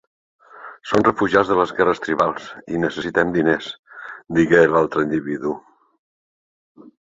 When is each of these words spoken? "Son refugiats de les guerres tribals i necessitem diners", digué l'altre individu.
"Son 0.91 1.01
refugiats 1.07 1.51
de 1.51 1.57
les 1.59 1.73
guerres 1.81 2.01
tribals 2.07 2.49
i 2.77 2.81
necessitem 2.85 3.35
diners", 3.37 3.69
digué 4.41 4.65
l'altre 4.75 5.07
individu. 5.11 5.57